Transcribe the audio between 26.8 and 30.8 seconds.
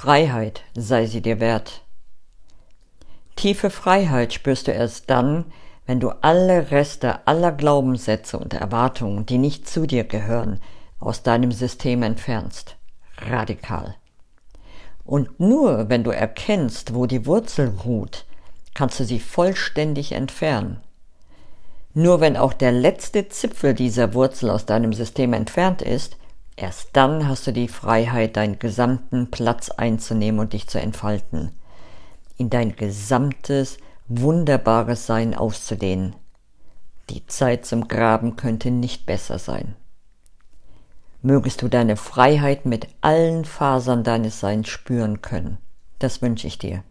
dann hast du die Freiheit, deinen gesamten Platz einzunehmen und dich zu